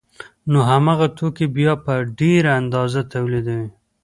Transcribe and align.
نو 0.51 0.59
هماغه 0.69 1.07
توکي 1.17 1.47
بیا 1.57 1.73
په 1.85 1.93
ډېره 2.19 2.51
اندازه 2.61 3.01
تولیدوي 3.13 3.69